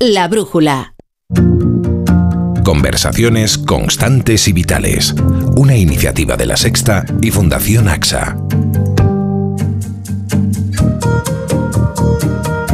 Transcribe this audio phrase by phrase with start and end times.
[0.00, 0.94] La Brújula.
[2.64, 5.14] Conversaciones constantes y vitales.
[5.56, 8.36] Una iniciativa de la Sexta y Fundación AXA.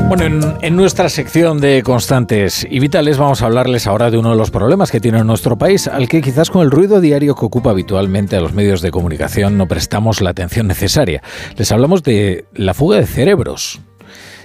[0.09, 4.37] Bueno, en, nuestra sección de constantes y vitales vamos a hablarles ahora de uno de
[4.37, 7.71] los problemas que tiene nuestro país, al que quizás con el ruido diario que ocupa
[7.71, 11.23] habitualmente a los medios de comunicación no prestamos la atención necesaria.
[11.57, 13.81] Les hablamos de la fuga de cerebros.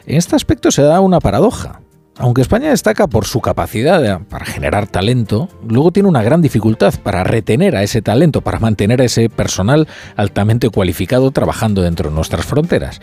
[0.06, 1.82] En este aspecto se da una paradoja.
[2.18, 7.26] Aunque España destaca por su capacidad para generar talento, luego tiene una gran dificultad para
[7.26, 12.46] retener a ese talento, para mantener a ese personal altamente cualificado trabajando dentro de nuestras
[12.46, 13.02] fronteras.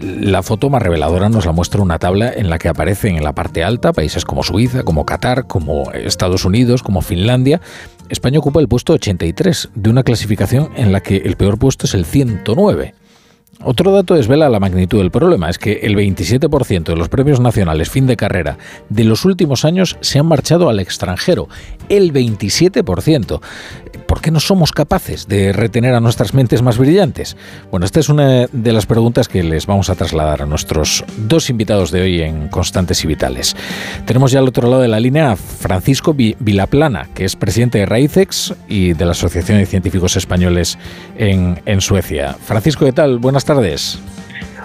[0.00, 3.32] La foto más reveladora nos la muestra una tabla en la que aparecen en la
[3.32, 7.60] parte alta países como Suiza, como Qatar, como Estados Unidos, como Finlandia.
[8.08, 11.94] España ocupa el puesto 83 de una clasificación en la que el peor puesto es
[11.94, 12.94] el 109.
[13.64, 17.90] Otro dato desvela la magnitud del problema, es que el 27% de los premios nacionales
[17.90, 18.56] fin de carrera
[18.88, 21.48] de los últimos años se han marchado al extranjero.
[21.88, 23.40] El 27%.
[24.08, 27.36] ¿Por qué no somos capaces de retener a nuestras mentes más brillantes?
[27.70, 31.50] Bueno, esta es una de las preguntas que les vamos a trasladar a nuestros dos
[31.50, 33.54] invitados de hoy en Constantes y Vitales.
[34.06, 37.86] Tenemos ya al otro lado de la línea a Francisco Vilaplana, que es presidente de
[37.86, 40.78] Raicex y de la Asociación de Científicos Españoles
[41.18, 42.32] en, en Suecia.
[42.32, 43.18] Francisco, ¿qué tal?
[43.18, 43.98] Buenas tardes.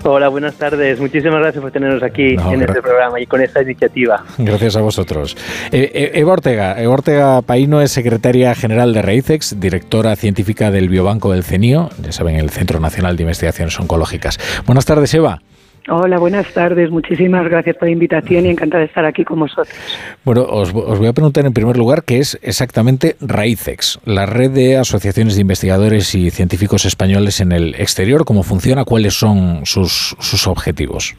[0.05, 0.99] Hola, buenas tardes.
[0.99, 4.23] Muchísimas gracias por tenernos aquí en este programa y con esta iniciativa.
[4.37, 5.37] Gracias a vosotros.
[5.71, 6.81] Eh, eh, Eva Ortega.
[6.81, 12.11] Eva Ortega Paino es secretaria general de Reicex, directora científica del Biobanco del CENIO, ya
[12.11, 14.39] saben, el Centro Nacional de Investigaciones Oncológicas.
[14.65, 15.39] Buenas tardes, Eva.
[15.89, 16.89] Hola, buenas tardes.
[16.89, 19.69] Muchísimas gracias por la invitación y encantada de estar aquí con vosotros.
[20.23, 24.77] Bueno, os, voy a preguntar en primer lugar qué es exactamente RAICEX, la red de
[24.77, 30.47] asociaciones de investigadores y científicos españoles en el exterior, cómo funciona, cuáles son sus, sus
[30.47, 31.15] objetivos.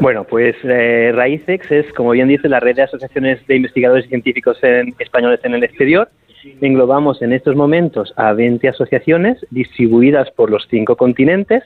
[0.00, 4.08] Bueno, pues eh, RAICEX es, como bien dice, la red de asociaciones de investigadores y
[4.08, 4.58] científicos
[4.98, 6.08] españoles en el exterior.
[6.60, 11.62] Englobamos en estos momentos a 20 asociaciones distribuidas por los cinco continentes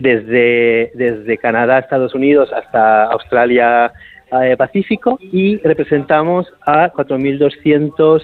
[0.00, 3.92] desde, desde Canadá, Estados Unidos hasta Australia,
[4.32, 8.22] eh, Pacífico y representamos a 4.200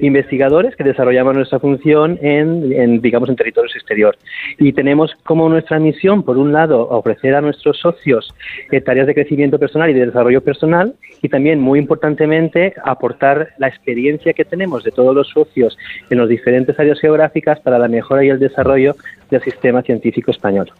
[0.00, 4.20] investigadores que desarrollamos nuestra función en, digamos, en territorios exteriores.
[4.58, 8.34] Y tenemos como nuestra misión, por un lado, ofrecer a nuestros socios
[8.70, 13.68] eh, tareas de crecimiento personal y de desarrollo personal y también, muy importantemente, aportar la
[13.68, 15.76] experiencia que tenemos de todos los socios
[16.10, 18.94] en las diferentes áreas geográficas para la mejora y el desarrollo
[19.30, 20.70] del sistema científico español.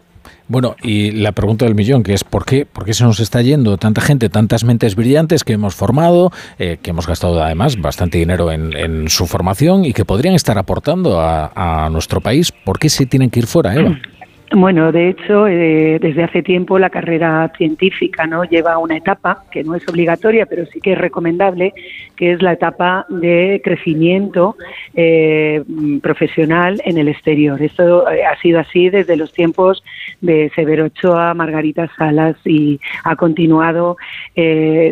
[0.47, 3.41] Bueno, y la pregunta del millón, que es ¿por qué, por qué se nos está
[3.41, 8.17] yendo tanta gente, tantas mentes brillantes que hemos formado, eh, que hemos gastado además bastante
[8.17, 12.51] dinero en, su formación y que podrían estar aportando a, a nuestro país?
[12.51, 13.99] ¿Por qué se tienen que ir fuera, Eva?
[14.51, 19.63] Bueno, de hecho, eh, desde hace tiempo la carrera científica no lleva una etapa que
[19.63, 21.73] no es obligatoria, pero sí que es recomendable,
[22.15, 24.55] que es la etapa de crecimiento
[24.95, 25.63] eh,
[26.01, 27.61] profesional en el exterior.
[27.61, 29.83] Esto eh, ha sido así desde los tiempos
[30.19, 33.97] de Severo Ochoa, Margarita Salas y ha continuado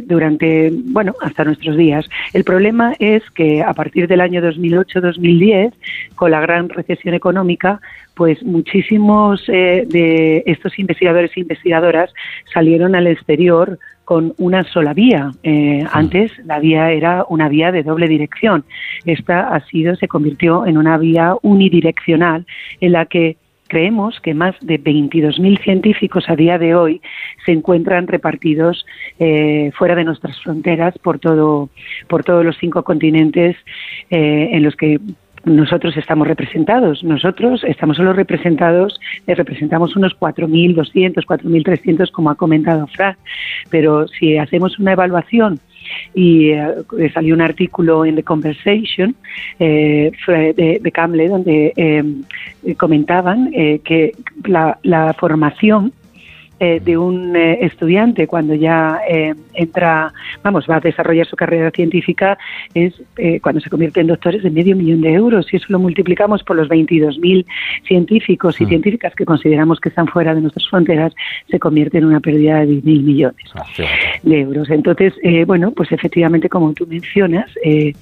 [0.03, 2.07] durante, bueno, hasta nuestros días.
[2.33, 5.73] El problema es que a partir del año 2008-2010,
[6.15, 7.79] con la gran recesión económica,
[8.17, 12.11] pues muchísimos eh, de estos investigadores e investigadoras
[12.51, 15.31] salieron al exterior con una sola vía.
[15.43, 18.65] Eh, antes la vía era una vía de doble dirección.
[19.05, 22.47] Esta ha sido, se convirtió en una vía unidireccional
[22.81, 27.01] en la que creemos que más de 22.000 científicos a día de hoy
[27.45, 28.85] se encuentran repartidos
[29.19, 31.69] eh, fuera de nuestras fronteras por todo
[32.07, 33.57] por todos los cinco continentes
[34.09, 35.01] en los que
[35.47, 37.03] nosotros estamos representados.
[37.03, 43.15] Nosotros estamos solo representados, eh, representamos unos 4.200, 4.300, como ha comentado Fran,
[43.69, 45.59] pero si hacemos una evaluación
[46.13, 46.75] y eh,
[47.13, 49.15] salió un artículo en The Conversation
[49.59, 52.25] eh, de, de Camle donde
[52.77, 54.11] comentaban que
[54.45, 55.93] la, la formación
[56.59, 61.69] eh, de un eh, estudiante cuando ya eh, entra, vamos, va a desarrollar su carrera
[61.69, 62.35] científica,
[62.73, 62.95] es
[63.43, 65.45] cuando se convierte en doctores de medio millón de euros.
[65.45, 67.45] Si eso lo multiplicamos por los 22.000
[67.87, 68.69] científicos y mm.
[68.69, 71.13] científicas que consideramos que están fuera de nuestras fronteras,
[71.49, 73.63] se convierte en una pérdida de 10.000 millones ah,
[74.23, 74.69] de euros.
[74.71, 75.13] Entonces,
[75.45, 77.95] bueno, pues efectivamente, como tú mencionas, es,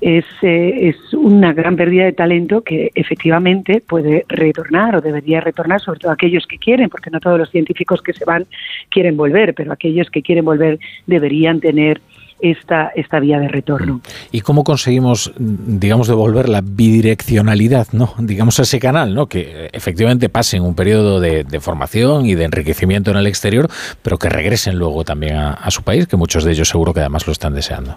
[0.00, 6.12] es una gran pérdida de talento que efectivamente puede retornar o debería retornar, sobre todo
[6.12, 8.46] aquellos que quieren, porque no todos los científicos que se van
[8.90, 12.00] quieren volver, pero aquellos que quieren volver deberían tener
[12.40, 14.00] esta, esta vía de retorno.
[14.30, 18.14] ¿Y cómo conseguimos, digamos, devolver la bidireccionalidad, ¿no?
[18.18, 19.26] digamos, a ese canal, ¿no?
[19.26, 23.68] que efectivamente pasen un periodo de, formación y de enriquecimiento en el exterior,
[24.02, 27.26] pero que regresen luego también a su país, que muchos de ellos seguro que además
[27.26, 27.96] lo están deseando?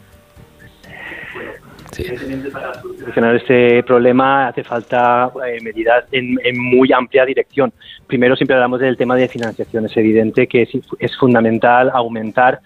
[2.52, 7.74] Para solucionar este problema hace falta eh, medidas en, muy amplia dirección.
[8.08, 9.86] Primero, siempre hablamos del tema de financiación.
[9.86, 10.68] Es evidente que
[11.00, 12.62] es fundamental aumentar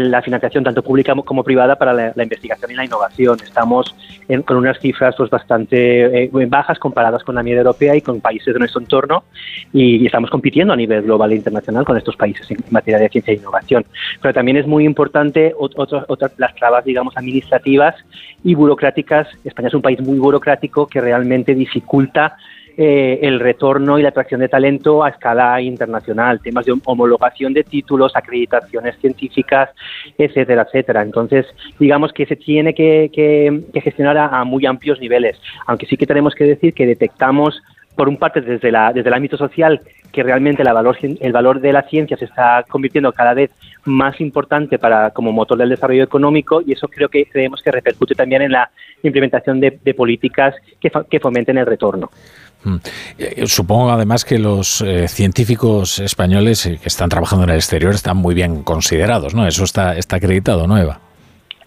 [0.00, 3.38] la financiación tanto pública como privada para la, investigación y la innovación.
[3.42, 3.94] Estamos
[4.44, 8.52] con unas cifras pues, bastante eh, bajas comparadas con la media europea y con países
[8.52, 9.24] de nuestro entorno
[9.72, 13.32] y, estamos compitiendo a nivel global e internacional con estos países en materia de ciencia
[13.32, 13.84] e innovación.
[14.20, 17.94] Pero también es muy importante otras las trabas, digamos, administrativas
[18.42, 19.28] y burocráticas.
[19.44, 22.36] España es un país muy burocrático que realmente dificulta
[22.76, 27.62] eh, el retorno y la atracción de talento a escala internacional, temas de homologación de
[27.62, 29.70] títulos, acreditaciones científicas,
[30.18, 31.02] etcétera, etcétera.
[31.02, 31.46] Entonces,
[31.78, 36.44] digamos que se tiene que, gestionar a, muy amplios niveles, aunque sí que tenemos que
[36.44, 37.62] decir que detectamos
[37.94, 39.80] por un parte desde, la, desde el ámbito social
[40.10, 43.50] que realmente la valor, el valor de la ciencia se está convirtiendo cada vez
[43.84, 48.14] más importante para como motor del desarrollo económico y eso creo que creemos que repercute
[48.14, 48.70] también en la
[49.02, 52.10] implementación de, políticas que, que fomenten el retorno.
[52.64, 52.76] Mm.
[53.18, 57.94] Eh, supongo además que los eh, científicos españoles eh, que están trabajando en el exterior
[57.94, 59.46] están muy bien considerados, ¿no?
[59.46, 61.00] Eso está, está acreditado, ¿no, Eva?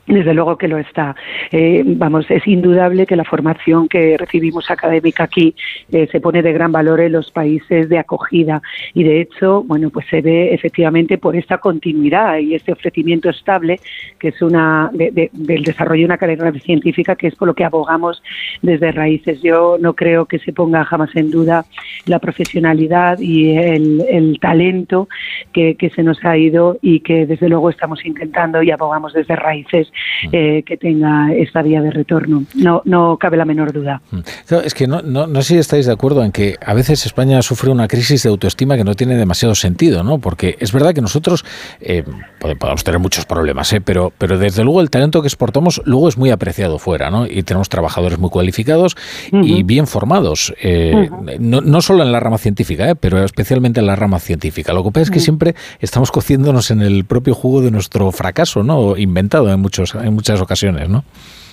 [0.07, 1.17] Desde luego que lo está.
[1.51, 5.53] Eh, vamos, es indudable que la formación que recibimos académica aquí
[5.91, 8.61] eh, se pone de gran valor en los países de acogida
[8.93, 13.81] y de hecho, bueno, pues se ve efectivamente por esta continuidad y este ofrecimiento estable
[14.17, 18.23] que es una del desarrollo de una carrera científica que es por lo que abogamos
[18.61, 19.41] desde raíces.
[19.41, 21.65] Yo no creo que se ponga jamás en duda
[22.05, 25.09] la profesionalidad y el, talento
[25.51, 29.35] que, que se nos ha ido y que desde luego estamos intentando y abogamos desde
[29.35, 29.91] raíces
[30.31, 32.43] eh, que tenga esta vía de retorno.
[32.55, 34.01] No, no cabe la menor duda.
[34.11, 34.19] Mm.
[34.63, 37.41] es que no, no, no sé si estáis de acuerdo en que a veces España
[37.41, 40.19] sufre una crisis de autoestima que no tiene demasiado sentido, ¿no?
[40.19, 41.45] Porque es verdad que nosotros
[41.79, 42.03] eh,
[42.39, 43.81] podemos tener muchos problemas, ¿eh?
[43.81, 47.25] pero, pero desde luego el talento que exportamos luego es muy apreciado fuera, ¿no?
[47.25, 48.95] Y tenemos trabajadores muy cualificados
[49.31, 51.09] y bien formados, eh,
[51.39, 54.73] no, no, solo en la rama científica, pero especialmente en la rama científica.
[54.73, 58.63] Lo que pasa es que siempre estamos cociéndonos en el propio jugo de nuestro fracaso,
[58.63, 58.97] ¿no?
[58.97, 61.03] Inventado en muchos en muchas ocasiones, ¿no?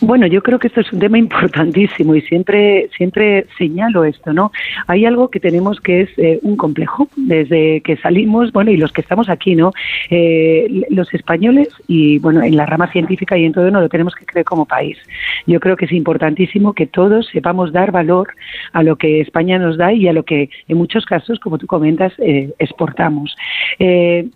[0.01, 4.53] Bueno, yo creo que esto es un tema importantísimo y siempre siempre señalo esto, ¿no?
[4.87, 8.93] Hay algo que tenemos que es eh, un complejo desde que salimos, bueno, y los
[8.93, 9.73] que estamos aquí, ¿no?
[10.11, 14.15] Eh, los españoles y bueno, en la rama científica y en todo no lo tenemos
[14.15, 14.99] que creer como país.
[15.47, 18.29] Yo creo que es importantísimo que todos sepamos dar valor
[18.73, 21.67] a lo que España nos da y a lo que en muchos casos, como tú
[21.67, 23.35] comentas, eh, exportamos.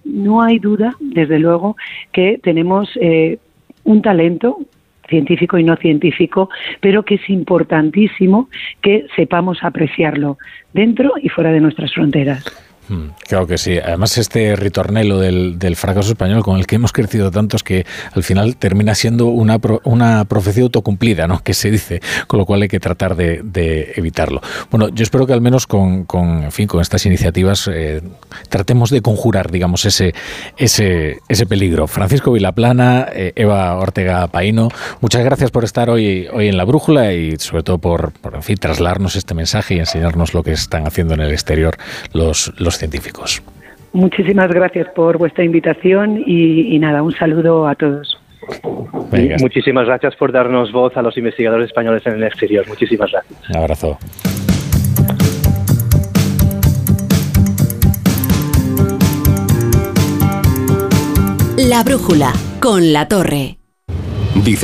[0.04, 1.76] no hay duda, desde luego,
[2.12, 2.88] que tenemos
[3.84, 4.58] un talento
[5.08, 8.48] científico y no científico, pero que es importantísimo
[8.82, 10.38] que sepamos apreciarlo
[10.72, 12.67] dentro y fuera de nuestras fronteras.
[12.88, 13.78] Mm, claro que sí.
[13.78, 18.56] Además, este ritornelo del, fracaso español con el que hemos crecido tantos que al final
[18.56, 21.42] termina siendo una, una profecía autocumplida, ¿no?
[21.42, 24.40] Que se dice, con lo cual hay que tratar de, evitarlo.
[24.70, 26.06] Bueno, yo espero que al menos con,
[26.50, 28.00] fin, con estas iniciativas eh,
[28.48, 30.14] tratemos de conjurar, digamos, ese,
[30.56, 31.86] ese, ese peligro.
[31.86, 34.68] Francisco Vilaplana, eh, Eva Ortega Paino,
[35.00, 38.42] muchas gracias por estar hoy, hoy en la brújula y sobre todo por, por en
[38.42, 41.76] fin, trasladarnos este mensaje y enseñarnos lo que están haciendo en el exterior
[42.12, 43.42] los, los científicos.
[43.92, 48.18] Muchísimas gracias por vuestra invitación y, nada, un saludo a todos.
[49.40, 52.66] Muchísimas gracias por darnos voz a los investigadores españoles en el exterior.
[52.68, 53.50] Muchísimas gracias.
[53.50, 53.98] Un abrazo.
[61.56, 63.58] La brújula con la torre.
[64.44, 64.56] Dice